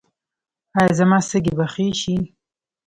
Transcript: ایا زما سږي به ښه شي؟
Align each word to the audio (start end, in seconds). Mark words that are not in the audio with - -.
ایا 0.77 0.93
زما 0.99 1.19
سږي 1.29 1.53
به 1.57 1.65
ښه 1.73 1.85
شي؟ 2.01 2.17